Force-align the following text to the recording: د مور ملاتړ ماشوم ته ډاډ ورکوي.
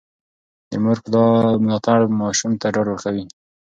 د 0.71 0.71
مور 0.83 0.97
ملاتړ 1.65 1.99
ماشوم 2.19 2.51
ته 2.61 2.67
ډاډ 2.73 2.87
ورکوي. 2.89 3.25